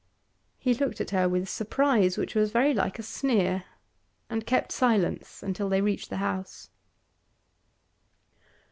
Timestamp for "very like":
2.51-2.97